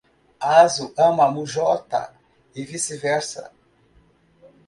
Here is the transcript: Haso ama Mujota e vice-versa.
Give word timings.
Haso 0.45 0.85
ama 1.07 1.25
Mujota 1.33 2.01
e 2.59 2.61
vice-versa. 2.69 3.43